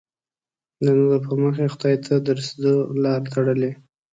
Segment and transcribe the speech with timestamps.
[0.83, 3.71] د نورو پر مخ یې خدای ته د رسېدو لاره تړلې.